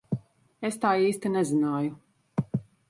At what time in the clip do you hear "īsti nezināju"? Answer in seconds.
1.11-2.55